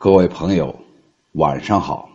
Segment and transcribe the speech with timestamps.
[0.00, 0.78] 各位朋友，
[1.32, 2.08] 晚上好！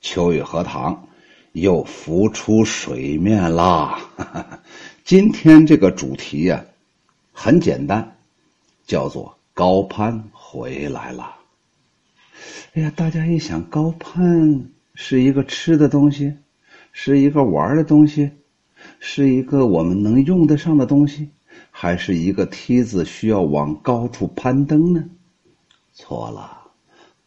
[0.00, 1.06] 秋雨荷塘
[1.52, 4.00] 又浮出水面啦。
[5.06, 6.64] 今天这个主题呀，
[7.32, 8.16] 很简单，
[8.84, 11.36] 叫做高攀回来了。
[12.74, 16.34] 哎呀，大家一想，高攀是一个吃的东西，
[16.90, 18.32] 是一个玩的东西，
[18.98, 21.28] 是一个我们能用得上的东西，
[21.70, 25.04] 还是一个梯子需要往高处攀登呢？
[25.94, 26.57] 错了。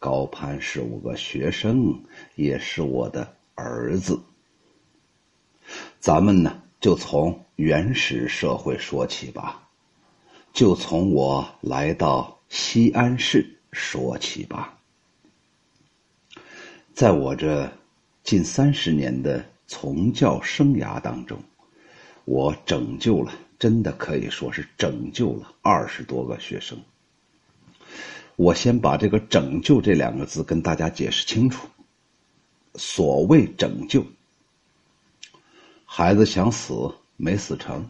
[0.02, 1.96] 高攀是我个学生，
[2.34, 4.20] 也是我的儿子。
[6.00, 9.62] 咱们呢，就从原始社会说起吧，
[10.52, 14.76] 就从我来到西安市说起吧。
[16.92, 17.70] 在我这
[18.24, 21.38] 近三十年的从教生涯当中，
[22.24, 26.76] 我拯救了，真的可以说是拯救了二十多个学生。
[28.36, 31.68] 我先把这个“拯救”这两个字跟大家解释清楚。
[32.74, 34.02] 所谓拯救，
[35.84, 37.86] 孩子想死没死成，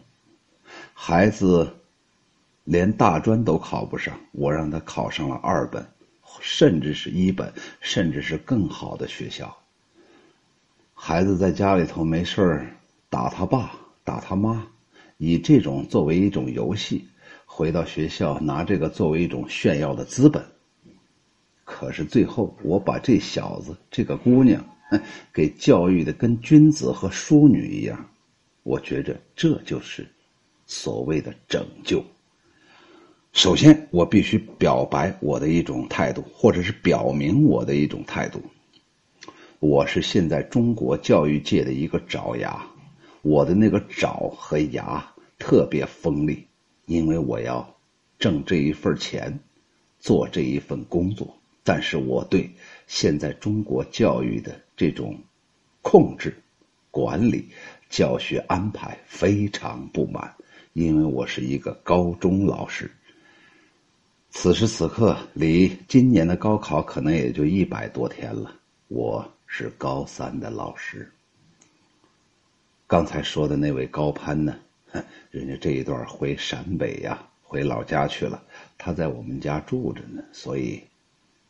[0.93, 1.73] 孩子
[2.65, 5.87] 连大专都考不上，我让他考上了二本，
[6.41, 9.57] 甚至是一本，甚至是更好的学校。
[10.93, 12.67] 孩子在家里头没事
[13.09, 13.71] 打他爸
[14.03, 14.67] 打他妈，
[15.17, 17.07] 以这种作为一种游戏。
[17.55, 20.43] 回到学校，拿这个作为一种炫耀的资本。
[21.63, 24.65] 可是最后，我把这小子、这个姑娘，
[25.31, 28.09] 给教育的跟君子和淑女一样。
[28.63, 30.07] 我觉着这就是
[30.65, 32.03] 所谓的拯救。
[33.33, 38.41] 首先，我必须表白我的一种态度，或者是表明我的一种态度。
[39.59, 42.65] 我是现在中国教育界的一个爪牙，
[43.21, 45.05] 我的那个爪和牙
[45.37, 46.47] 特别锋利。
[46.85, 47.75] 因为我要
[48.19, 49.39] 挣这一份钱，
[49.99, 52.49] 做这一份工作，但是我对
[52.87, 55.17] 现在中国教育的这种
[55.81, 56.35] 控制、
[56.91, 57.49] 管理、
[57.89, 60.35] 教学安排非常不满。
[60.73, 62.89] 因为我是一个高中老师，
[64.31, 68.55] 此时此刻离今年的高考可能也就一百多天了。
[68.87, 71.11] 我是高三的老师。
[72.87, 74.55] 刚才说的那位高攀呢？
[75.31, 78.43] 人家这一段回陕北呀，回老家去了。
[78.77, 80.83] 他在我们家住着呢，所以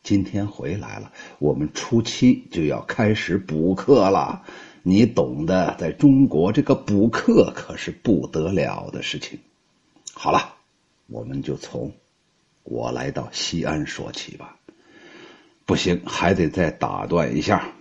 [0.02, 1.12] 今天回来了。
[1.38, 4.44] 我们初七就要开始补课了，
[4.82, 5.76] 你懂的。
[5.78, 9.38] 在中国，这个补课可是不得了的事情。
[10.12, 10.54] 好了，
[11.06, 11.92] 我们就从
[12.62, 14.56] 我来到西安说起吧。
[15.66, 17.72] 不行，还得再打断一下。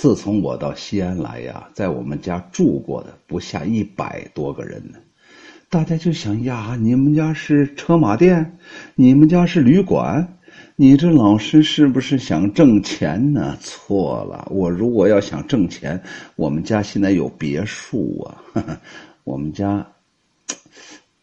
[0.00, 4.98] 自从我到西安来呀，在我们家住过的不下一百多个人呢。
[5.68, 8.56] 大家就想呀，你们家是车马店，
[8.94, 10.38] 你们家是旅馆，
[10.74, 13.58] 你这老师是不是想挣钱呢？
[13.60, 16.02] 错了，我如果要想挣钱，
[16.34, 18.22] 我们家现在有别墅
[18.54, 18.80] 啊。
[19.24, 19.86] 我们家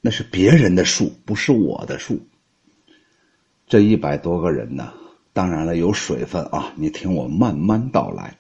[0.01, 2.19] 那是别人的树，不是我的树。
[3.67, 4.93] 这一百多个人呢，
[5.33, 6.71] 当然了，有水分啊。
[6.75, 8.37] 你听我慢慢道来。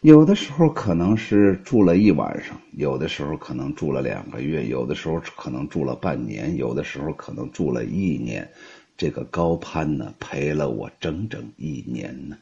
[0.00, 8.48] 有的时候可能是住了一晚上，有的时候可能住了两个月，有的时候可能住了半年，有的时候可能住了一年。
[8.96, 12.36] 这个高攀呢，陪了我整整一年呢。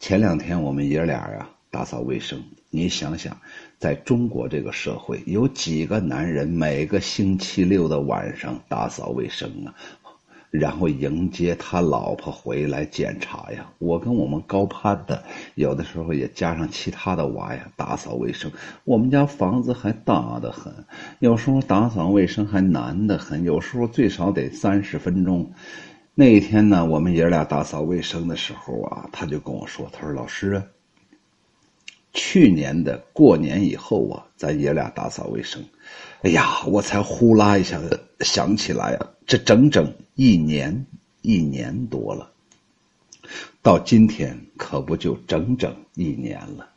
[0.00, 3.36] 前两天我们爷俩呀打扫卫生，你想想，
[3.78, 9.74] 在中国这个社会，有几个男人每个星期六的晚上打扫卫生啊？
[10.52, 13.66] 然后迎接他老婆回来检查呀。
[13.78, 15.24] 我跟我们高攀的，
[15.54, 18.52] 有的时候也加上其他的娃呀，打扫卫生。
[18.84, 20.70] 我们家房子还大得很，
[21.20, 25.50] 有时候打扫卫生还难得很，有时候最少得三十分钟。
[26.14, 30.62] 那一天呢，我们爷俩打扫卫生的时候啊，他就跟我说：“他说老师，
[32.12, 35.64] 去年的过年以后啊，咱爷俩打扫卫生。”
[36.22, 40.86] 哎呀，我才呼啦一下子想起来呀，这整整一年
[41.20, 42.30] 一年多了，
[43.60, 46.68] 到今天可不就整整一年了。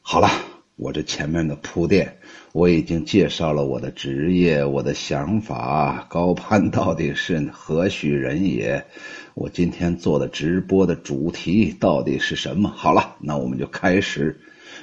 [0.00, 0.30] 好了，
[0.76, 2.16] 我这前面的铺垫，
[2.52, 8.86] 我已经介绍了我的职业、我的想法，高攀到底是何许人也？
[9.34, 12.72] 我今天做的直播的主题到底是什么？
[12.74, 14.40] 好了，那我们就开始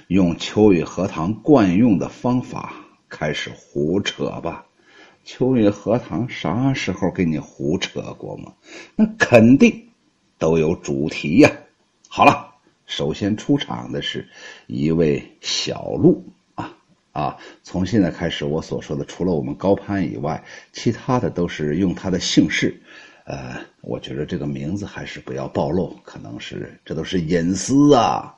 [0.07, 2.84] 用秋雨荷塘惯用的方法。
[3.17, 4.65] 开始胡扯吧，
[5.23, 8.51] 秋雨荷塘啥时候给你胡扯过吗？
[8.93, 9.87] 那肯定
[10.37, 11.49] 都有主题呀。
[12.09, 12.53] 好了，
[12.85, 14.27] 首先出场的是
[14.67, 16.25] 一位小鹿
[16.55, 16.75] 啊
[17.13, 17.37] 啊！
[17.63, 22.77] 从现在开始，我所说的除了我们高攀以外，其他的都是用他的姓氏
[23.23, 28.35] 呃，我觉得这个名字还是不要暴露，可能是这都是隐私啊。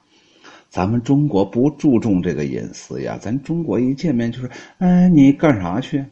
[0.77, 4.47] 咱们中国不注重这个隐私呀，咱中国一见面就是，
[4.77, 6.05] 哎，你干啥去？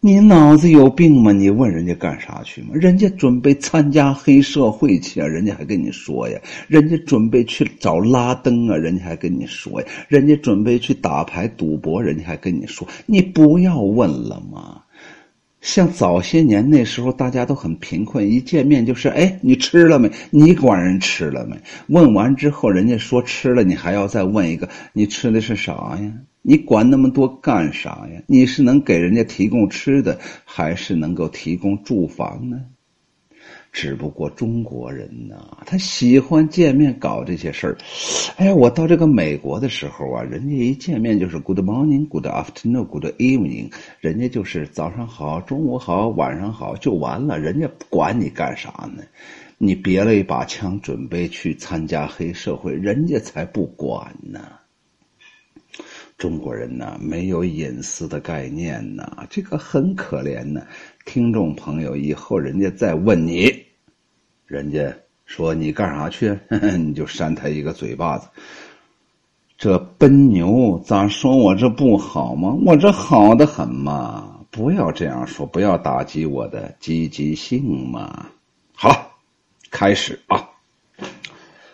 [0.00, 1.32] 你脑子有病吗？
[1.32, 2.74] 你问人家干啥去吗？
[2.74, 6.38] 人家准备参加黑社会去，人家还跟你说呀。
[6.68, 9.86] 人家准备去找拉登啊，人家还跟你说呀。
[10.08, 12.86] 人家准备去打牌赌博，人家还跟你说。
[13.06, 14.82] 你不要问了吗？
[15.60, 20.10] 像早些年那时候，大家都很贫困，一见面就是哎，你吃了没？
[20.30, 21.56] 你管人吃了没？
[21.88, 26.12] 问完之后，人家说吃了，你还要再问一个，你吃的是啥呀？
[26.42, 28.22] 你管那么多干啥呀？
[28.26, 32.60] 你是能给人家提供吃的，还是能够提供住房呢？
[33.76, 37.76] 只不过中国人呐，他喜欢见面搞这些事儿。
[38.38, 43.70] 哎呀，我到这个美国的时候啊，人家一见面就是 Good morning, Good afternoon, Good evening，
[44.00, 49.02] 人家就是早上好、中午好、晚上好就完了，人家不管你干啥呢？
[49.58, 54.40] 你别了一把枪准备去参加黑社会，人家才不管呢。
[56.16, 60.62] 中国人呢，没有隐私的概念呢，这个很可怜呢。
[61.04, 63.52] 听众朋友，以后人家再问你，
[64.46, 64.94] 人家
[65.24, 66.38] 说你干啥去，
[66.78, 68.28] 你就扇他一个嘴巴子。
[69.58, 72.56] 这奔牛咋说我这不好吗？
[72.64, 74.40] 我这好的很嘛！
[74.50, 78.26] 不要这样说，不要打击我的积极性嘛。
[78.74, 79.08] 好了，
[79.70, 80.48] 开始啊。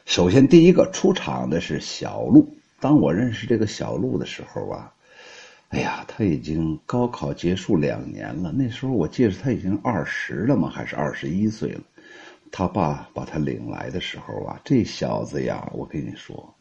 [0.06, 2.48] 首先第一个出场的是小鹿。
[2.80, 4.92] 当我认识这个小鹿的时候啊，
[5.68, 8.52] 哎呀，他已经高考结束两年了。
[8.52, 11.80] 那时候我记得他已经二十了嘛，还是二十一岁了。
[12.52, 16.54] 他爸把他领来的时候啊，这小子呀，我跟你说，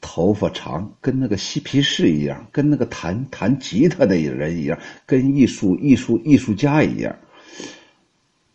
[0.00, 7.16] 头发长，跟那个嬉皮士一样，跟那个弹弹吉他的人一样，跟艺术艺术艺术家一样。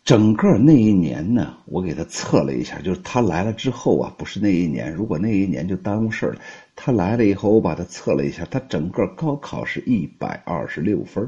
[0.02, 6.40] 整个那一年呢，我给他测了一下，就是他来了之后啊，不是那一年，如果那一年就耽误事了。
[6.74, 11.26] 他来了以后，我把他测了一下，他整个高考是一百二十六分。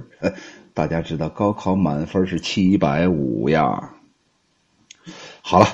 [0.75, 3.95] 大家知道高考满分是七百五呀。
[5.45, 5.67] 好了，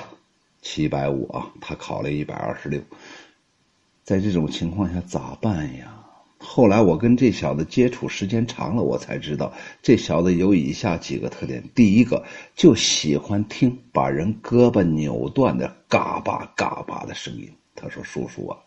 [0.63, 2.81] 七百五啊，他考了一百二十六，
[4.03, 5.95] 在这种情况下咋办呀？
[6.39, 12.25] 后来我跟这小子接触时间长了，我才知道这小子有以下几个特点：第一个，
[12.55, 17.47] 就喜欢听把人胳膊扭断的嘎巴嘎巴的声音。
[17.75, 18.57] 他说：“叔叔啊，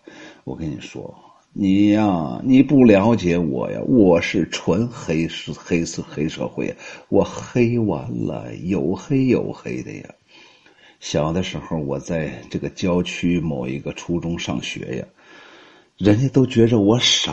[0.45, 1.13] 我跟你说，
[1.53, 6.75] 你呀，你不了解我呀，我是纯黑社黑社黑社会，
[7.09, 10.15] 我黑完了，有黑有黑的呀。
[11.03, 15.05] 小的时候，我在这个郊区某一个初中上学呀。”
[15.99, 17.33] 人家都觉着我傻，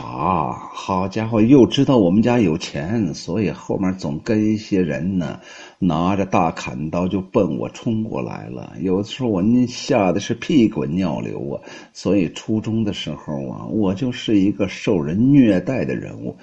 [0.72, 5.40] 好家伙，又知道我们家有钱，所以后面总跟一些人呢，
[5.78, 8.74] 拿着大砍刀就奔我冲过来了。
[8.80, 11.62] 有的时候我那吓得是屁滚尿流啊！
[11.92, 16.36] 所以初中的时候啊，我就是一个受人虐待的人物。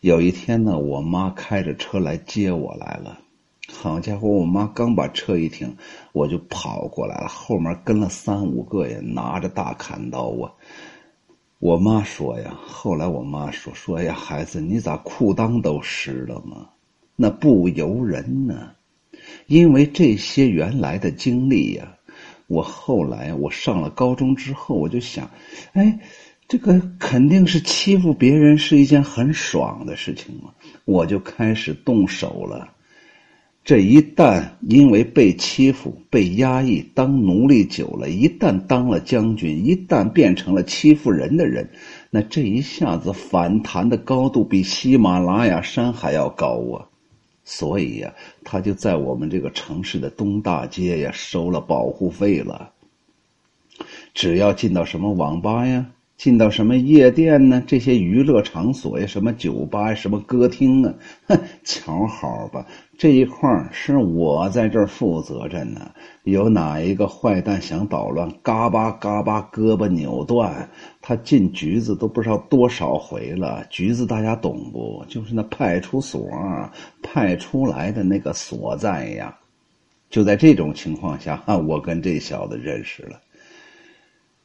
[0.00, 3.18] 有一天呢，我妈开着车来接我来了，
[3.80, 5.76] 好家伙，我妈刚把车一停，
[6.10, 10.50] 我就跑过来了，后面跟了三五个人，拿着大砍刀啊。
[11.60, 16.70] 我妈说呀，后来我妈说说呀，孩子，你咋裤裆都湿了吗？
[17.14, 18.72] 那不由人呢，
[19.46, 21.94] 因为这些原来的经历呀，
[22.48, 25.30] 我后来我上了高中之后，我就想，
[25.74, 26.00] 哎，
[26.48, 30.52] 这个肯定是欺负别人是一件很爽的事情嘛，
[30.84, 32.74] 我就开始动手了。
[33.68, 41.68] 这一旦因为被欺负、被压抑、当奴隶久了，一旦当了将军，一旦变成了欺负人的人，
[42.08, 46.88] 那这一下子反弹的高度比喜马拉雅山还要高啊！
[47.44, 48.10] 所以呀，
[48.42, 52.70] 他就在我们这个城市的东大街呀收了保护费了。
[54.14, 55.84] 只要进到什么网吧呀。
[56.16, 57.62] 进到什么夜店呢？
[57.64, 60.92] 这些娱乐场所呀，什么酒吧呀，什么歌厅啊，
[61.28, 62.66] 哼，瞧好吧，
[62.98, 65.92] 这一块是我在这儿负责着呢。
[66.24, 70.68] 有哪一个坏蛋想捣乱，嘎巴嘎巴胳膊扭断，
[71.00, 73.64] 他进局子都不知道多少回了。
[73.70, 75.04] 局子大家懂不？
[75.08, 76.28] 就是那派出所
[77.00, 79.38] 派出来的那个所在呀。
[80.10, 83.20] 就在这种情况下，我跟这小子认识了。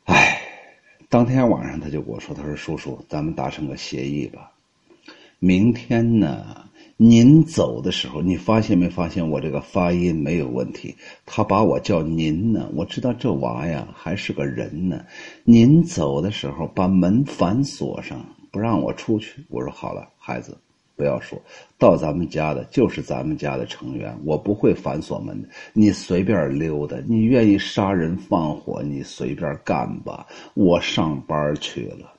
[0.03, 0.39] 唉。
[1.09, 4.51] 当天晚上，他就跟我说：“他说叔叔，咱们达成个协议吧。
[5.37, 6.65] 明天呢，
[6.97, 10.95] 您走的时候，你发现没发现我这个发音没有问题？
[11.25, 15.03] 他把我叫您呢，我知道这娃呀还是个人呢。
[15.43, 19.43] 您走的时候，把门反锁上，不让我出去。
[19.49, 20.55] 我说好了，孩子，
[20.95, 21.41] 不要说
[21.79, 25.49] 到咱们家的，就是咱们家的成员，我不会反锁门的。
[25.73, 30.27] 你随便溜达，你愿意杀人放火，你随便干吧。
[30.53, 32.13] 我上班去了。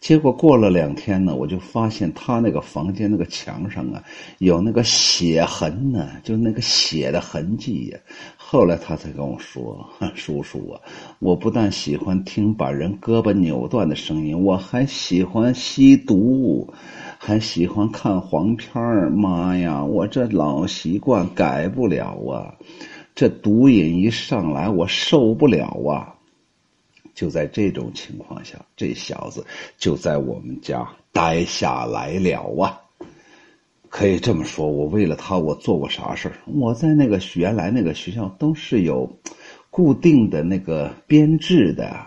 [0.00, 4.02] 结果过了两天呢，我就发现他那个房间那个墙上啊，
[4.38, 7.98] 有那个血痕呢，就那个血的痕迹呀。
[8.36, 10.80] 后来他才跟我说：“叔叔啊，
[11.18, 16.72] 我不但喜欢听把人胳膊扭断的声音，我还喜欢吸毒。”
[17.20, 19.84] 还喜欢看黄片儿，妈呀！
[19.84, 22.54] 我这老习惯改不了啊！
[23.12, 26.14] 这毒瘾一上来，我受不了啊！
[27.18, 29.44] 就在这种情况下，这小子
[29.76, 32.80] 就在我们家待下来了啊！
[33.88, 36.36] 可以这么说，我为了他，我做过啥事儿？
[36.46, 39.10] 我在那个原来那个学校都是有
[39.68, 42.06] 固定的那个编制的。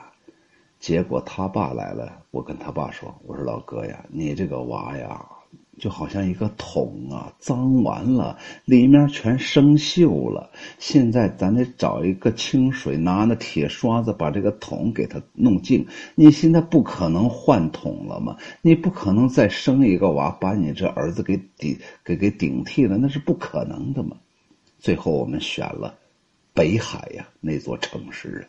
[0.80, 5.26] 结果他爸来了，我跟他爸说：“我说老哥呀，你这个娃呀，
[5.78, 10.52] 就好像一个桶啊，脏完了，里面全生锈了。
[10.78, 15.88] 现在咱得找一个清水，拿那铁刷子把这个桶给它弄净。
[16.16, 18.38] 你现在不可能换桶了嘛？
[18.62, 24.18] 你不可能再生一个娃，把你这儿子给顶给给顶替了，那是不可能的嘛。
[24.78, 25.96] 最后我们选了
[26.54, 28.48] 北海呀那座城市。”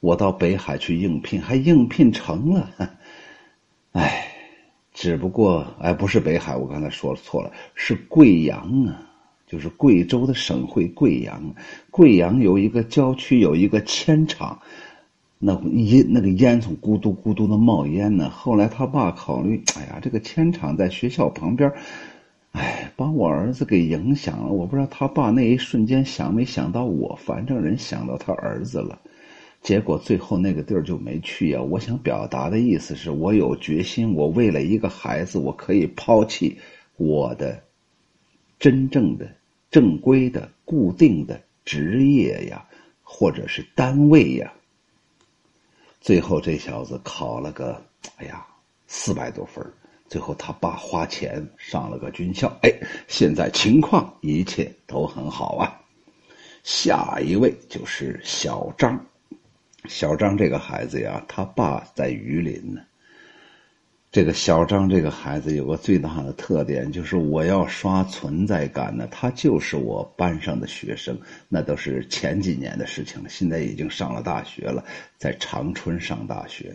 [0.00, 2.70] 我到北海去应聘，还应聘成了，
[3.92, 4.39] 哎，
[5.00, 9.00] 只不过哎，不是北海，我刚才说错了，是贵阳啊，
[9.46, 11.42] 就是贵州的省会贵阳。
[11.90, 14.60] 贵阳有一个郊区，有一个铅厂，
[15.38, 18.28] 那烟那个烟囱咕嘟咕嘟的冒烟呢。
[18.28, 21.72] 后来他爸考虑，哎呀，这个铅厂在学校旁边，
[22.52, 24.52] 哎，把我儿子给影响了。
[24.52, 28.98] 我不知道他爸那一瞬间想没想到我，反正人想到他儿子了。
[29.62, 31.60] 结果最后那个地儿就没去呀。
[31.60, 36.58] 我想表达的意思是我有决心，我为了一个孩子，我可以抛弃
[36.96, 37.62] 我的
[38.58, 39.30] 真正的、
[39.70, 42.66] 正规的、固定的职业呀，
[43.02, 44.52] 或者是单位呀。
[46.00, 47.82] 最后这小子考了个，
[48.16, 48.46] 哎呀，
[48.86, 49.64] 四百多分
[50.08, 52.72] 最后他爸花钱上了个军校，哎，
[53.06, 55.78] 现在情况一切都很好啊。
[56.62, 58.98] 下一位就是小张。
[59.86, 62.82] 小张这个孩子呀，他爸在榆林呢。
[64.12, 71.16] 这个小张这个孩子有个最大的特点，就是我要刷存在感呢，他就是我班上的学生，
[71.48, 73.28] 那都是前几年的事情了。
[73.28, 74.84] 现在已经上了大学了，
[75.16, 76.74] 在长春上大学，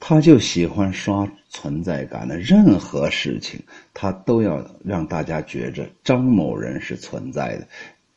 [0.00, 3.62] 他就喜欢刷存在感的，任何事情
[3.94, 7.68] 他都要让大家觉着张某人是存在的。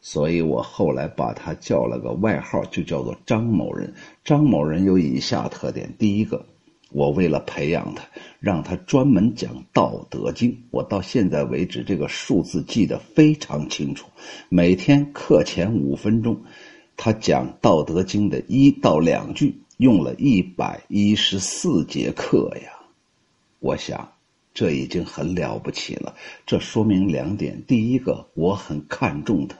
[0.01, 3.93] 所以我后来把他叫了个外号，就叫做张某人。
[4.23, 6.43] 张某人有以下特点：第一个，
[6.91, 8.03] 我为了培养他，
[8.39, 10.51] 让他专门讲《道德经》。
[10.71, 14.07] 我到现在为止，这个数字记得非常清楚。
[14.49, 16.41] 每天课前五分钟，
[16.97, 22.71] 他讲《道德经》的一到两句，用了一百一十四节课呀。
[23.59, 24.11] 我想，
[24.51, 26.15] 这已经很了不起了。
[26.47, 29.55] 这说明两点：第一个，我很看重他。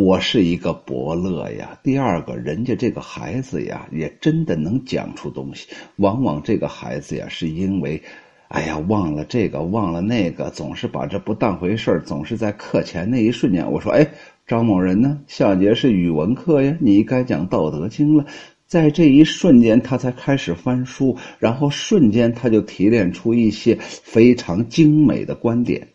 [0.00, 1.76] 我是一个伯乐呀。
[1.82, 5.66] 第二个人家这个孩子呀，也真的能讲出东西。
[5.96, 8.00] 往往这个孩子呀，是因为，
[8.46, 14.08] 哎呀，忘了这个，忘了那个，总是把这不当回事，总是在课前那一瞬间，我说，哎，
[14.46, 15.18] 张某人呢？
[15.26, 18.24] 下节是语文课呀，你该讲《道德经》了。
[18.68, 25.88] 在这一瞬间，他才开始翻书，然后瞬间他就提炼出一些非常精美的观点。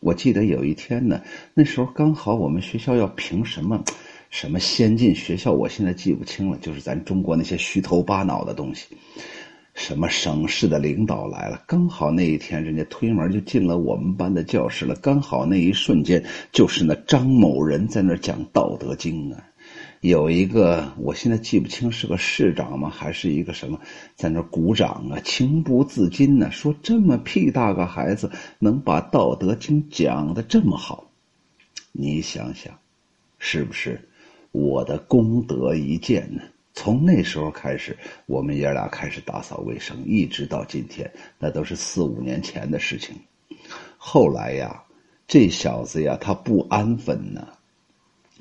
[0.00, 1.20] 我记得有一天呢，
[1.54, 3.82] 那时候刚好我们学校要评什么，
[4.30, 6.56] 什么先进学校，我现在记不清了。
[6.60, 8.86] 就是咱中国那些虚头巴脑的东西，
[9.74, 19.44] 什么省市的领导来了，刚好那一天人家推门就进了我们班的教室了，刚好那一瞬间就是那张某人在那讲《道德经》啊。
[20.00, 23.80] 有一个，我现在记不清是个市长吗，还是一个什么，
[24.14, 31.10] 在那鼓掌啊，情不自禁呢，说这么屁大个孩子能把《道德经》讲的这么好，
[31.90, 32.78] 你想想，
[33.40, 34.08] 是不是
[34.52, 36.42] 我的功德一件呢？
[36.74, 43.16] 从那时候开始，我们爷俩开始打扫卫生，一直到今天，那都是四五年前的事情。
[43.96, 44.84] 后来呀，
[45.26, 47.48] 这小子呀，他不安分呢。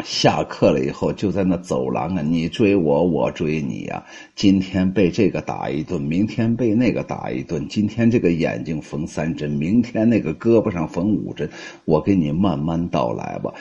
[0.03, 4.03] 下课了以后，就在那走廊啊，你追我，我追你呀。
[4.35, 7.67] 今天被这个打一顿，明天被那个打一顿。
[7.67, 11.49] 今天这个眼睛缝三针，明天那个胳膊上缝五针。
[11.85, 13.53] 我给你慢慢道来吧。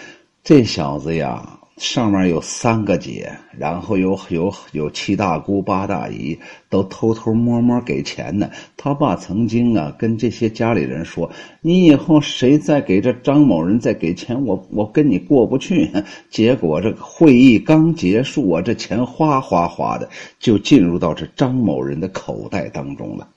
[0.45, 6.39] 这小子呀，上面有三个姐，然后有有有七大姑八大姨，
[6.71, 8.51] 都偷偷摸摸给钱呢。
[8.79, 11.31] 他爸曾经啊跟这些家里人说
[11.61, 15.91] ：“你以后谁再给这张某人再给钱，我我跟你过不去。”
[16.31, 20.09] 结果这个会议刚结束啊，这钱哗哗哗的
[20.41, 23.29] 就进入到这张某人的口袋当中了。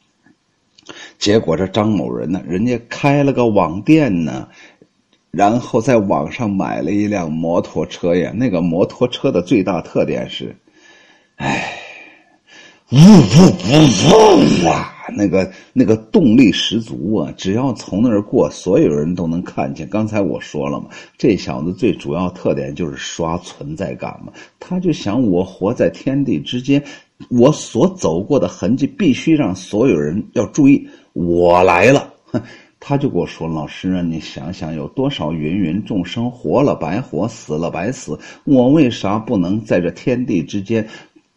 [1.17, 4.47] 结果这张某人呢，人家开了个网店呢。
[5.31, 10.55] 然后在网上买了一辆摩托车呀，那个摩托车的最大特点是，
[11.35, 11.71] 哎，
[12.91, 12.99] 呜呜
[13.67, 17.31] 呜呜啊，那个那个动力十足啊！
[17.37, 19.87] 只要从那儿过，所有人都能看见。
[19.87, 24.33] 刚才我说了嘛，这小子最主要特点就是刷存在感嘛。
[24.59, 26.83] 他就想我活在天地之间，
[27.29, 32.11] 我所走过的痕迹必须让所有人要注意，我来了。
[32.81, 40.87] 他就跟我说：“老师啊，你想想，有多少芸芸众生活了白活，死了白死，我为啥不能在这天地之间，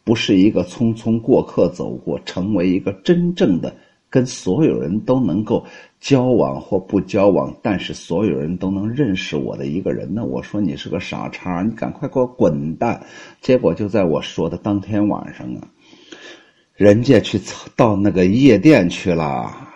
[0.04, 3.74] 不是一个匆匆过客走过，成为一个真正的
[4.08, 5.64] 跟所有人都能够
[6.00, 13.04] 交往或不交往，但是所有人都能认识我的一个人呢？”我说：“你是个傻叉，你赶快给我滚蛋！”
[13.42, 15.66] 结果就在我说的当天晚上啊，
[16.76, 17.40] 人家去
[17.74, 19.70] 到那个夜店去了。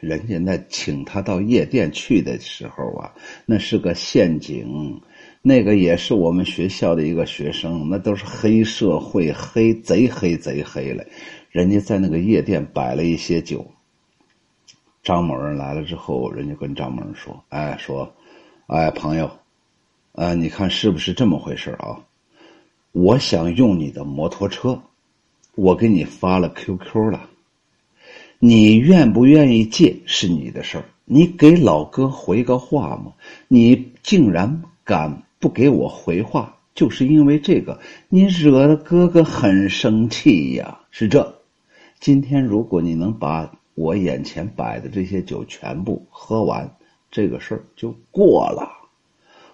[0.00, 3.12] 人家那请他到夜店去的时候啊，
[3.44, 5.00] 那是个陷阱，
[5.42, 11.04] 那个也是我们学校的一个学生，那都是黑社会，黑贼黑贼黑了。
[11.50, 13.66] 人家在那个夜店摆了一些酒。
[15.02, 18.14] 张某人来了之后，人家跟张某人说：“哎，说，
[18.66, 19.30] 哎，朋友，
[20.12, 22.04] 啊，你看是不是这么回事啊？
[22.92, 24.82] 我想用你的摩托车，
[25.54, 27.28] 我给你发了 QQ 了。”
[28.42, 33.12] 你愿不愿意借是你的事儿，你给老哥回个话嘛？
[33.48, 37.78] 你竟然敢不给我回话，就是因为这个，
[38.08, 40.80] 你惹得哥哥很生气呀。
[40.90, 41.34] 是这，
[42.00, 46.74] 今天如果你能把我眼前摆的这些酒全部喝完，
[47.10, 48.70] 这个事儿就过了。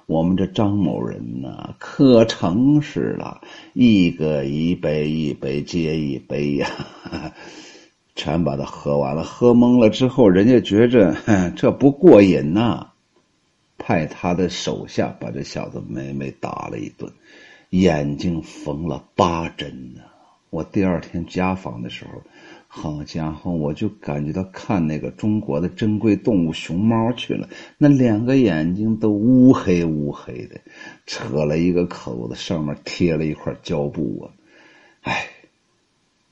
[0.06, 3.40] 我们这张某人呢，可诚实了，
[3.72, 6.68] 一个一杯一杯接一杯呀。
[8.16, 11.14] 全把他喝完了，喝懵了之后，人家觉着
[11.54, 12.88] 这不过瘾呐，
[13.76, 17.12] 派他的手下把这小子每每打了一顿，
[17.70, 20.00] 眼睛缝了八针呢。
[20.48, 22.22] 我第二天家访的时候，
[22.68, 30.58] 好家伙，我就感觉到看那个中国的珍贵动物熊猫去了，那两个眼睛都乌黑乌黑的，
[31.04, 34.32] 扯了一个口子，上面贴了一块胶布啊。
[35.02, 35.28] 哎，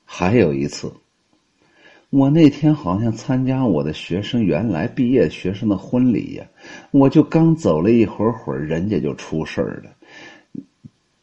[0.07, 0.91] 还有一次。
[2.15, 6.45] 我那天好像参加我的学生原来毕业学生的婚礼呀，
[6.93, 9.91] 我就刚走了一会儿会儿，人家就出事儿了。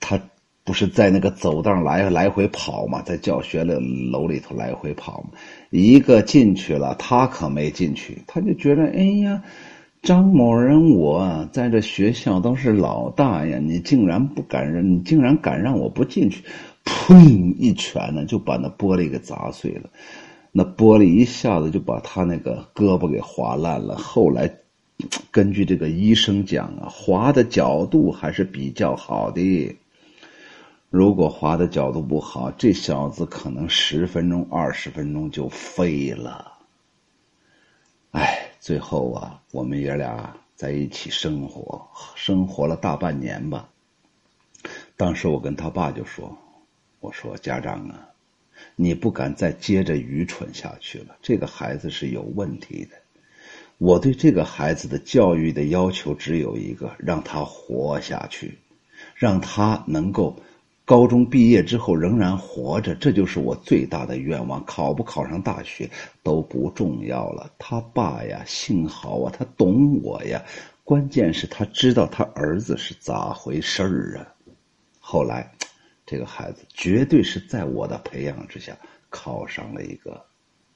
[0.01, 0.19] 他
[0.65, 5.39] 不是在那个走道来来回跑嘛，在教学的楼里头来回跑嘛。
[5.69, 9.41] 一个进去了，他可没进去，他就觉得哎呀，
[10.01, 16.43] 张某人我在这学校都是老大呀，你竟然不敢让，你竟然敢让我不进去，
[16.83, 19.89] 砰一拳呢就把那玻璃给砸碎了。
[20.51, 23.97] 那玻璃一下子就把他那个胳膊给划烂了。
[23.97, 24.53] 后来，
[25.31, 29.77] 根据这个医生讲啊，划的角度还是比较好的。
[30.89, 36.51] 如果划的角度不好，这小子可能十分钟、二十分钟就废了。
[38.11, 43.69] 哎，最后啊，我们爷俩在一起生活，生活了大半年吧。
[44.97, 46.37] 当时我跟他爸就说
[46.99, 48.09] ：“我说家长啊。”
[48.75, 51.15] 你不敢再接着愚蠢下去了。
[51.21, 52.97] 这个孩子是有问题的。
[53.77, 58.57] 我对这个孩子的教育的要求只有一个：让他活下去，
[59.15, 60.35] 让他能够
[60.85, 62.93] 高中毕业之后仍然活着。
[62.93, 64.63] 这就是我最大的愿望。
[64.65, 65.89] 考不考上大学
[66.21, 67.51] 都不重要了。
[67.57, 70.43] 他爸呀，幸好啊，他懂我呀。
[70.83, 74.27] 关键是他知道他儿子是咋回事儿啊。
[74.99, 75.51] 后来。
[76.11, 78.77] 这个孩子绝对是在我的培养之下
[79.09, 80.21] 考上了一个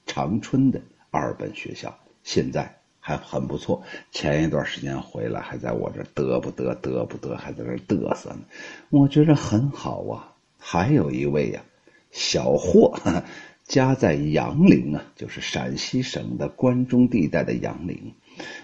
[0.06, 3.82] 长春的二本学校，现在还很不错。
[4.12, 8.40] 前一段时间回来还在我这嘚不嘚嘚不嘚，还在这嘚瑟呢。
[8.88, 10.32] 我觉着很好啊。
[10.58, 11.62] 还有一位呀，
[12.12, 12.98] 小霍，
[13.64, 18.14] 家在杨凌啊，就是陕西省的关中地带的杨凌，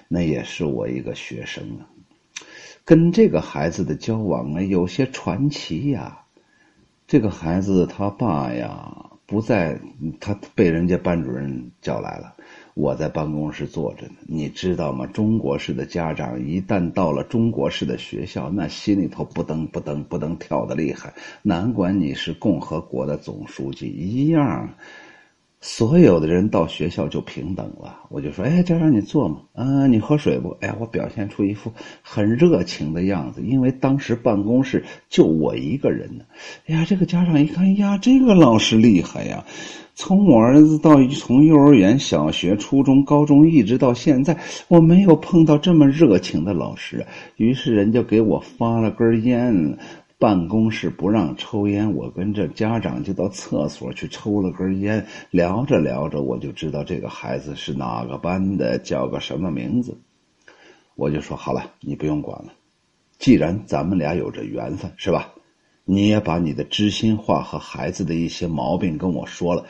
[0.09, 1.85] 那也是我一个学生啊。
[2.87, 6.21] 跟这个孩子的交往啊，有些传奇呀。
[7.13, 9.79] 这个孩子他爸呀不在，
[10.19, 12.35] 他被人家班主任叫来了。
[12.73, 15.07] 我在办公室坐着呢，你知道吗？
[15.07, 21.13] 中国式的家长一旦到了中国式的学校，那心里头不噔不噔不噔跳的厉害。
[21.43, 24.71] 难管你是共和国的总书记一样，
[25.65, 28.01] 所有的人到学校就平等了。
[28.11, 30.51] 我就说，哎，家长你坐嘛，嗯，你喝水不？
[30.61, 31.73] 哎呀，我表现出一副
[32.03, 36.25] 很热情的样子，因为当时办公室就我一个人呢。
[36.67, 39.45] 哎呀，这个家长一看，呀，这个老师厉害呀。
[39.95, 47.07] 从我儿子到从幼儿园、小学、初中、高中一直到现在，我没有碰到这么热情的老师。
[47.37, 49.79] 于是人就给我发了根烟，
[50.23, 55.05] 办公室不让抽烟，我跟这家长就到厕所去抽了根烟。
[55.33, 59.99] 聊着聊着，我就知道这个孩子是哪个班的，叫个什么名字。
[60.95, 62.53] 我就说好了，你不用管了。
[63.19, 65.29] 既然咱们俩有着缘分，是吧？
[65.85, 69.65] 你也把你的知心话和孩子的一些毛病跟我说了，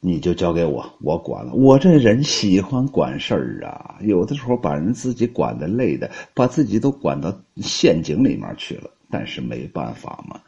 [0.00, 1.52] 你就交给我，我管了。
[1.52, 8.88] 我这人喜欢管事儿啊，有的时候把人自己管的累的，把自己都管到陷阱里面去了。
[9.10, 10.40] 但是没办法嘛，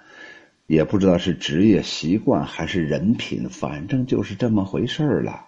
[0.67, 5.47] 也不知道是职业习惯还是人品，反正就是这么回事儿了。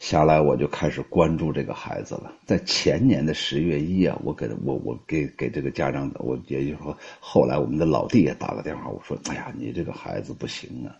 [0.00, 2.32] 下来我就开始关注这个孩子了。
[2.44, 10.96] 在前年的十月一啊，我给我我给给这个家长，我也就是说，后来我们的老弟也打个电话，我说：“哎呀，你这个孩子不行啊，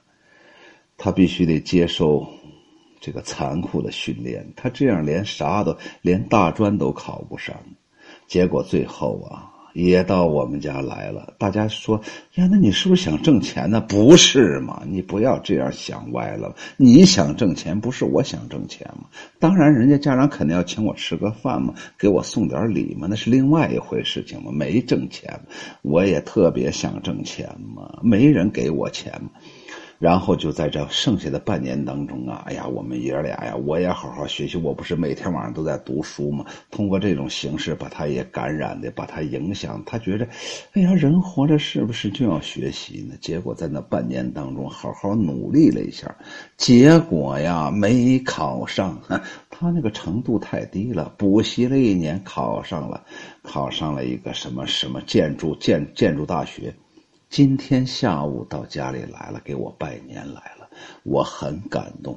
[0.97, 2.27] 他必须得接受
[3.01, 7.55] 这个残酷的训练，他这样连啥都连大专都考不上。”
[8.27, 9.51] 结果最后啊。
[9.75, 12.01] 也到我们家来了，大家说
[12.37, 13.81] 呀，那你是不是想挣钱呢？
[13.81, 16.55] 不是嘛，你不要这样想歪了。
[16.77, 19.09] 你想挣钱，不是我想挣钱嘛？
[19.41, 24.53] 当然，人家家长肯定要请我吃个饭嘛，给我送点礼嘛，那是另外一回事情嘛。
[24.53, 25.41] 没挣钱，
[25.83, 29.13] 我也特别想挣钱嘛，没人给我钱。
[29.99, 36.45] 然后就在这剩下的半年当中啊，哎呀，我们爷俩呀，我也好好学习，我不是每天晚上都在读书吗？
[36.71, 40.27] 通过这种形式把他也感染的，把他影响，他觉着，
[40.73, 43.15] 哎呀，人活着是不是就要学习呢？
[43.21, 46.15] 结果在那半年当中好好努力了一下，
[46.57, 49.01] 结果呀没考上，
[49.49, 53.05] 他那个程度太低了，补习了一年考上了，
[53.43, 56.75] 考上了一个什么什么建筑建建筑大学。
[57.35, 60.71] 今天下午到家里来了，给我拜年来了，
[61.03, 62.17] 我很感动。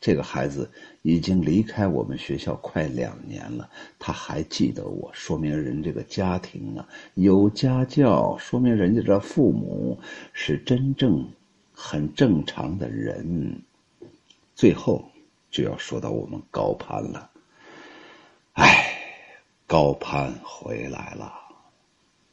[0.00, 0.70] 这个孩子
[1.02, 10.00] 已经离开我们学校快两年了，他还记得我，说明人这个家庭啊有家教，说明人家这父母
[10.32, 11.28] 是真正
[11.74, 13.60] 很正常的人。
[14.54, 15.04] 最后
[15.50, 17.28] 就要说到我们高攀了，
[18.54, 19.02] 哎，
[19.66, 21.45] 高攀回来了。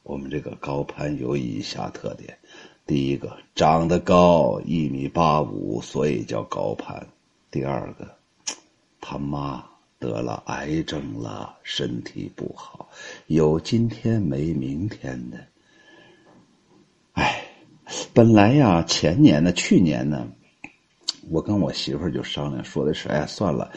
[0.04, 2.36] 我们这个高攀有以下特点：
[2.86, 7.02] 第一个，长得高，一米八五，所以叫高攀；
[7.50, 8.14] 第二个，
[9.00, 9.64] 他妈
[9.98, 12.90] 得了癌症了，身体不好，
[13.28, 15.38] 有今天没明天的。
[17.14, 17.46] 哎，
[18.12, 20.28] 本来呀，前年呢，去年呢，
[21.30, 23.72] 我跟我媳妇儿就商量，说的是，哎，算了。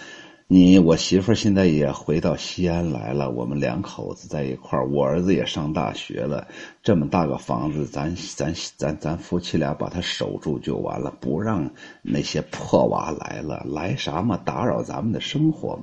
[0.50, 6.48] 你我媳妇现在也回到西安来了，我们两口子在一块儿，我儿子也上大学了，
[6.82, 11.70] 这么大个房子，咱咱咱咱夫妻俩把它守住就完了，不让
[12.02, 15.78] 那些破娃来了，来啥嘛，打扰咱们的生活。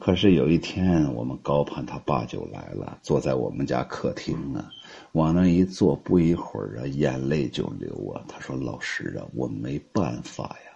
[0.00, 4.68] 可是有一天，我们高攀他爸就来了，坐在我们家客厅啊，
[5.12, 8.24] 往那一坐，不一会儿啊，眼泪就流啊。
[8.26, 10.69] 他说：“老师啊，我没办法呀。”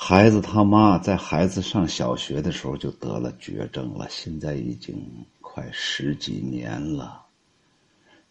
[0.00, 4.96] 孩子他妈在孩子上小学的时候就得了绝症了，现在已经
[5.40, 7.26] 快十几年了，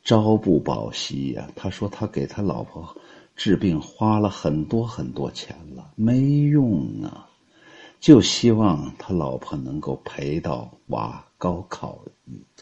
[0.01, 1.51] 朝不保夕呀。
[1.57, 2.95] 他说他给他老婆
[3.35, 7.27] 治病花了很多很多钱了，没用啊，
[7.99, 11.99] 就希望他老婆能够陪到娃高考，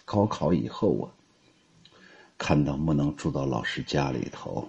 [0.04, 1.06] 高考以后啊，
[2.40, 4.68] 看能不能住到老师家里头。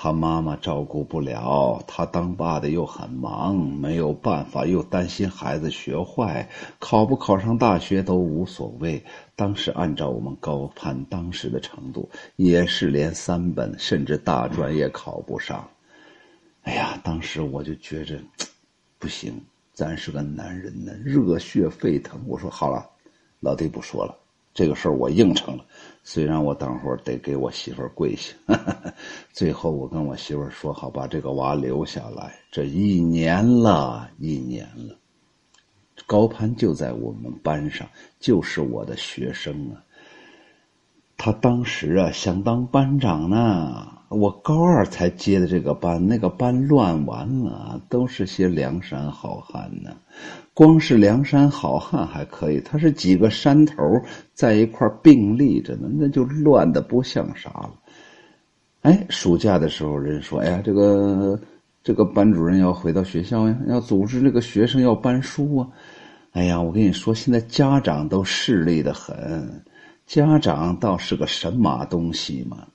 [0.00, 9.02] 他妈妈照顾不了，他当爸的又很忙，没有办法，又担心孩子学坏，考不考上大学都无所谓。
[9.34, 15.68] 当时按照我们高攀当时的程度，也是连三本甚至大专也考不上。
[16.62, 18.20] 哎呀，当时我就觉着
[19.00, 19.34] 不行，
[19.72, 22.20] 咱是个男人呢，热血沸腾。
[22.28, 22.88] 我说好了，
[23.40, 24.16] 老弟不说了，
[24.58, 25.64] 这个事儿我应承了。
[26.02, 28.34] 虽然我等会儿得给我媳妇儿跪下，
[29.32, 32.34] 最后我跟我媳妇儿说好，把这个娃留下来。
[32.50, 34.98] 这一年了，一年了，
[36.06, 39.78] 高攀就在我们班上，就是我的学生啊。
[41.16, 49.94] 他当时啊想当班长呢，我高二才接的这个班，那个班乱完了，都是些梁山好汉呢。
[50.54, 53.74] 光是梁山好汉还可以，他是几个山头
[54.32, 57.70] 在一块并立着呢，那就乱的不像啥了。
[58.80, 61.38] 哎，暑假的时候，人说：“哎呀，这个
[61.82, 65.68] 这个班主任要回到学校呀，要组织这个学生要搬书啊。”
[66.32, 69.62] 哎呀，我跟你说，现在家长都势利的很，
[70.06, 72.66] 家长倒是个神马东西嘛。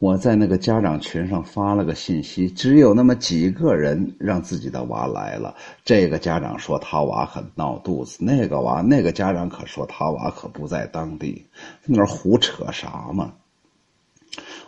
[0.00, 5.54] 我在那个家长群上发了个信息，只有那么几个人让自己的娃来了。
[5.84, 11.44] 这个家长说他娃很闹肚子，那个娃那个家长可说他娃可不在当地，
[11.82, 13.34] 在那胡扯啥嘛？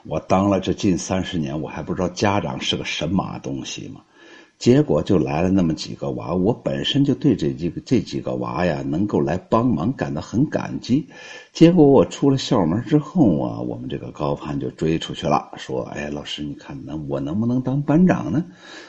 [0.05, 4.03] 我当了这近三十年，我还不知道家长是个神马东西吗？
[4.63, 11.05] 结果就来了那么几个娃，我本身就对这几个这几个娃呀能够来帮忙感到很感激。
[11.53, 18.45] 结果我出了校门之后啊，我们这个高攀就追出去了，说：“哎，老师，你看能我能不能当班长呢？”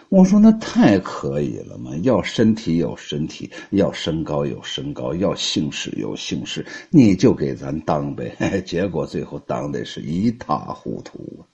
[0.10, 1.90] 我说：“那太可以了嘛！
[2.04, 11.50] 要身体有身体，要身高有身高，要姓氏有姓氏，你就给咱当呗。”结果最后当的是一塌糊涂啊。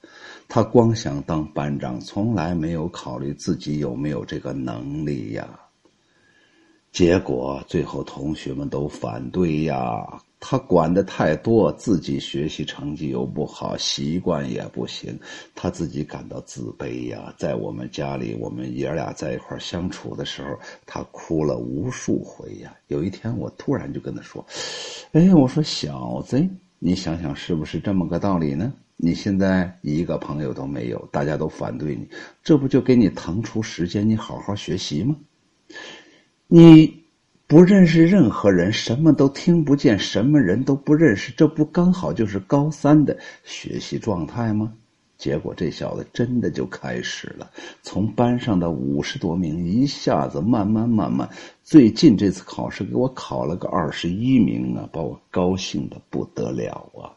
[0.49, 5.47] 他光想当班长，从来没有考虑自己有没有这个能力呀。
[6.91, 10.03] 结果最后同学们都反对呀。
[10.41, 15.19] 他管的太多，自己学习成绩又不好，习惯也不行，
[15.53, 17.31] 他自己感到自卑呀。
[17.37, 22.73] 在我们家里，我们爷俩在一块相处的时候，他哭了无数回呀。
[22.87, 24.43] 有一天，我突然就跟他说
[25.11, 26.41] ：“哎，我说小子，
[26.79, 32.05] 你想想是不是这么个道理呢？”你现在一个朋友都没有，大家都反对你，
[32.43, 35.15] 这不就给你腾出时间，你好好学习吗？
[36.47, 37.01] 你
[37.47, 44.73] 不认识任何人，什么都听不见，什么人都不认识，这不刚好就是高三的学习状态吗？
[45.19, 47.51] 结果这小子真的就开始了，
[47.83, 51.29] 从班上的五十多名一下子慢慢慢慢，
[51.61, 57.11] 最近这次考试给我考了个二十一名啊，把我高兴的不得了啊！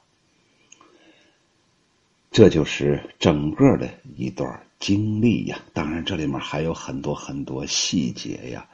[2.33, 8.67] 这就是整个的一段经历呀，当然这里面还有很多很多细节呀，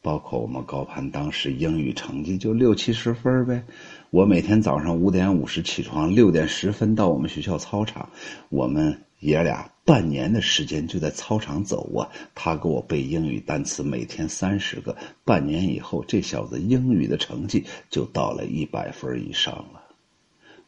[0.00, 3.64] 包括我们高攀当时英语成绩就六七十分呗。
[4.10, 8.08] 我每天早上五点五十起床，六点十分到我们学校操场，
[8.48, 12.08] 我们爷俩半年的时间就在操场走啊。
[12.34, 14.96] 他给我背英语单词，每天三十个。
[15.24, 19.82] 半年以后，这小子英语的成绩就到了一百分以上了。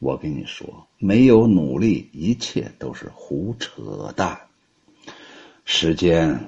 [0.00, 4.38] 我跟你说，没有努力，一切都是胡扯淡。
[5.64, 6.38] 时间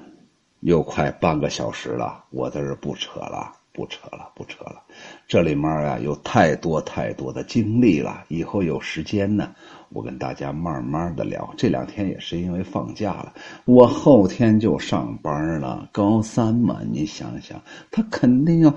[0.61, 4.83] 又快半个小时了，我在这不扯了，不扯了，不扯了。
[5.27, 9.55] 这里面啊有太多太多的经历了，以后有时间呢，
[9.89, 11.51] 我跟大家慢慢的聊。
[11.57, 13.33] 这两天也是因为放假了，
[13.65, 15.89] 我后天就上班了。
[15.93, 17.59] 高三嘛，你想想，
[17.91, 18.75] 他肯定要。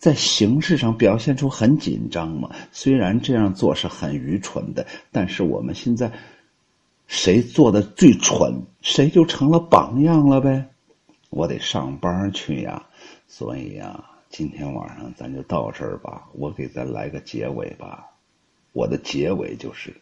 [0.00, 2.48] 在形式上表现出很紧张嘛？
[2.72, 6.10] 虽然这样做是很愚蠢的，但是我们现在
[7.06, 10.64] 谁做的最蠢，谁就成了榜样了呗。
[11.28, 12.82] 我得上班去呀，
[13.28, 16.28] 所以呀，今天晚上咱就到这儿吧。
[16.32, 18.06] 我给咱来个结尾吧。
[18.72, 19.92] 我的结尾就是，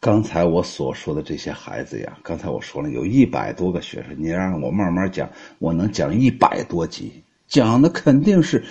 [0.00, 7.12] 刚才我所说的这些孩子呀，刚才我说了有一百多个学生，你让我慢慢讲，我能讲一百多集。
[7.46, 8.64] 讲的肯定是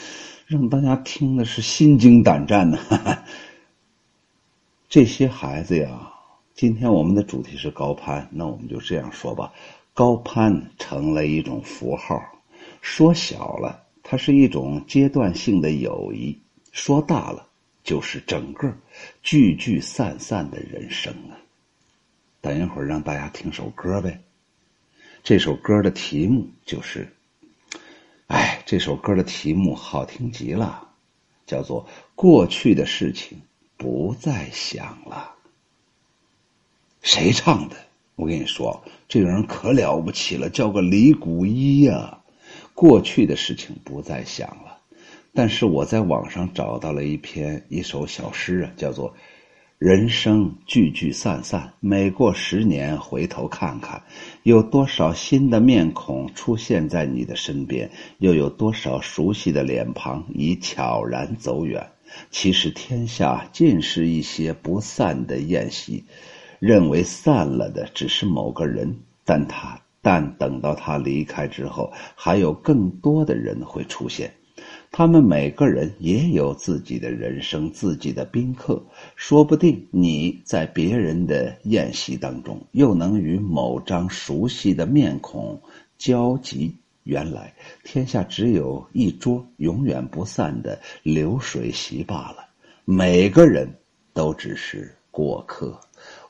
[0.48, 2.80] 让大家听的是心惊胆战的。
[4.90, 6.12] 这些孩子呀，
[6.56, 9.54] 今天我们的主题是高攀，那我们就这样说吧：
[9.94, 12.20] 高攀成了一种符号，
[12.82, 16.36] 说小了，它是一种阶段性的友谊；
[16.72, 17.48] 说大了，
[17.84, 18.76] 就是整个
[19.22, 21.38] 聚聚散散的人生啊。
[22.42, 24.20] 等一会儿让大家听首歌呗，
[25.24, 27.08] 这首歌的题目就是。
[28.26, 30.90] 哎，这首歌的题目好听极了，
[31.46, 33.40] 叫做《过去的事情
[33.78, 35.36] 不再想了》。
[37.04, 37.78] 谁唱的？
[38.16, 42.19] 我跟你说，这个人可了不起了，叫个李谷一呀。
[42.80, 44.78] 过去的事情不再想了，
[45.34, 49.14] 但是我在网上找到了一篇一首小诗啊，叫做。
[49.78, 54.04] 人生聚聚散散，每过十年回头看看，
[54.44, 61.92] 有多少新的面孔出现在你的身边，又有多少熟悉的脸庞已悄然走远。
[62.32, 66.06] 其实天下尽是一些不散的宴席，
[66.60, 74.34] 认为散了的只是某个人，但他但等到他离开之后，还有更多的人会出现。
[74.92, 78.84] 他们每个人也有自己的人生，自己的宾客。
[79.16, 85.62] 说不定你在别人的宴席当中，又能与某张熟悉的面孔
[85.98, 86.76] 交集。
[87.04, 92.50] 原来天下只有一桌永远不散的流水席罢了。
[92.84, 93.68] 每个人
[94.14, 95.80] 都只是过客。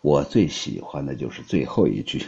[0.02, 2.22] 我最喜欢的就是最后一句：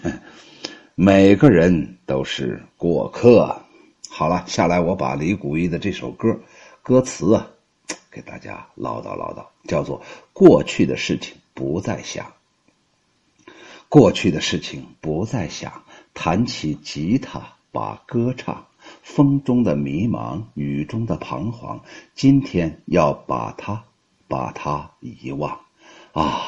[0.95, 3.61] 每个人都是过客。
[4.09, 6.37] 好了，下来我把李谷一的这首歌
[6.83, 7.47] 歌词啊，
[8.11, 10.01] 给大家唠叨唠叨，叫做
[10.33, 12.33] “过去的事情不再想，
[13.87, 18.67] 过去的事情不再想，弹起吉他把歌唱，
[19.01, 21.81] 风中的迷茫，雨中的彷徨，
[22.13, 23.85] 今天要把它，
[24.27, 25.61] 把它遗忘，
[26.11, 26.41] 啊。”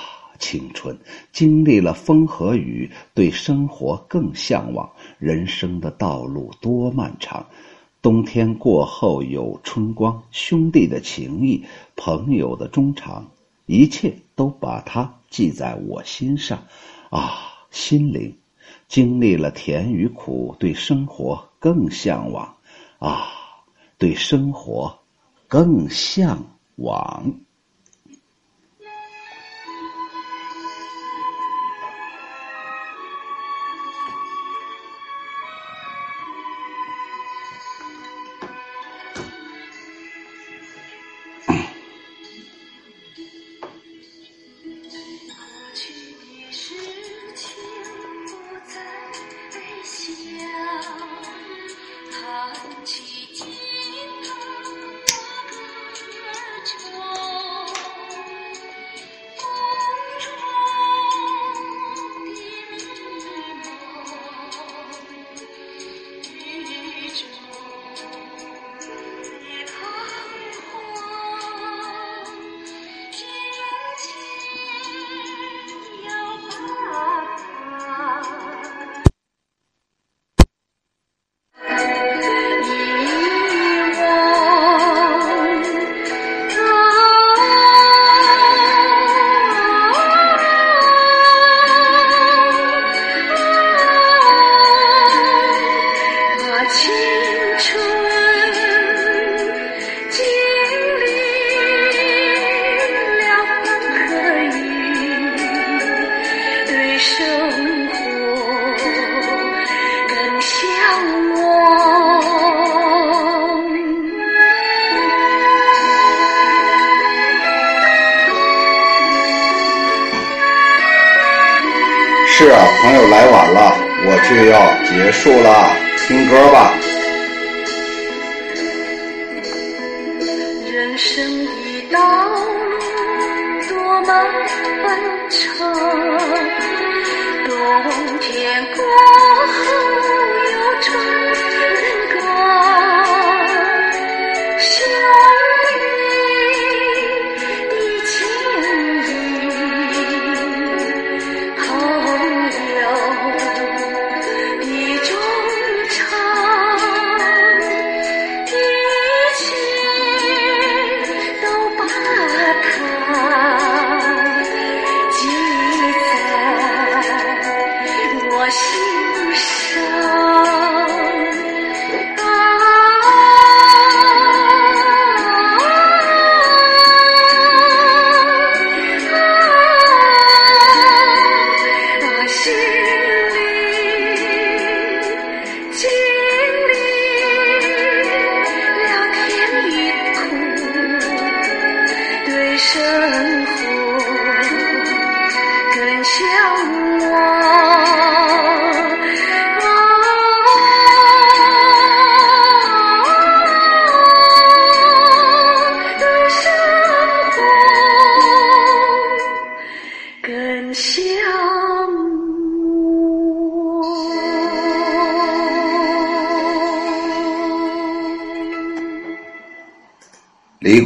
[0.43, 0.99] 青春
[1.31, 4.91] 经历了风和雨，对生活更向往。
[5.17, 7.45] 人生的道路多漫长，
[8.01, 10.21] 冬天过后有春光。
[10.31, 11.63] 兄弟的情谊，
[11.95, 13.31] 朋友的衷肠，
[13.67, 16.61] 一切都把它记在我心上。
[17.09, 17.37] 啊，
[17.71, 18.35] 心灵
[18.89, 22.57] 经历了甜与苦，对生活更向往。
[22.99, 23.29] 啊，
[23.97, 24.99] 对生活
[25.47, 26.43] 更向
[26.75, 27.31] 往。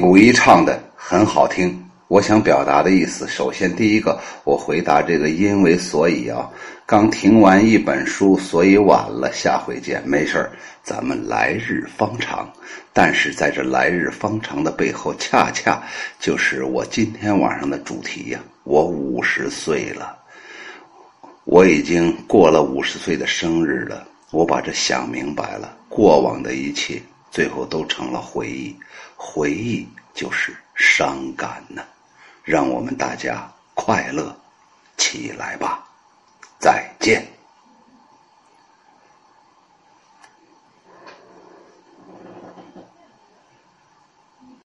[0.08, 6.50] 五一唱的很好听，我想表达的意思，首先第一个，我回答这个因为所以啊，
[6.86, 12.50] 刚听完一本书，所以晚了，下回见，没事儿，咱们来日方长。
[12.94, 15.84] 但是在这来日方长的背后，恰恰
[16.22, 18.40] 就是我今天晚上的主题呀。
[18.64, 20.18] 我五十岁了，
[21.44, 28.74] 我已经过了五十岁的生日了，我把这想明白了，过往的一切最后都成了回忆，
[29.18, 31.84] 回忆就是伤感呢。
[32.44, 34.34] 让我们大家快乐
[34.96, 35.84] 起来吧，
[36.60, 37.37] 再见。